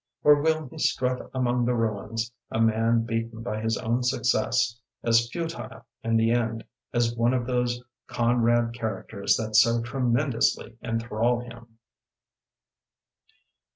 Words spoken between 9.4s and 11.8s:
so tre mendously enthrall him?